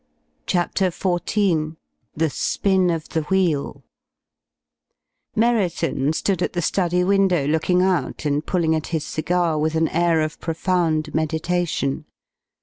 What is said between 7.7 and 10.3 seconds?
out, and pulling at his cigar with an air